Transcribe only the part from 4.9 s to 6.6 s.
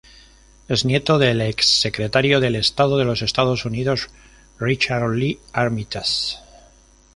Lee Armitage.